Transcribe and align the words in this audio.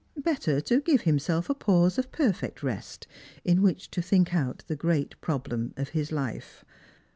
Better 0.17 0.59
to 0.61 0.81
give 0.81 1.01
himself 1.01 1.47
a 1.47 1.53
pause 1.53 1.99
of 1.99 2.11
perfect 2.11 2.63
rest, 2.63 3.05
in 3.45 3.61
which 3.61 3.91
to 3.91 4.01
think 4.01 4.33
out 4.33 4.63
the 4.65 4.75
great 4.75 5.21
problem 5.21 5.75
of 5.77 5.89
his 5.89 6.11
life. 6.11 6.65